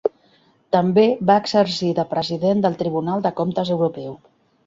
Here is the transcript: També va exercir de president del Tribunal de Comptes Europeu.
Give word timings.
També 0.75 1.03
va 1.29 1.35
exercir 1.41 1.91
de 2.01 2.07
president 2.15 2.65
del 2.65 2.77
Tribunal 2.79 3.23
de 3.27 3.35
Comptes 3.41 3.73
Europeu. 3.79 4.17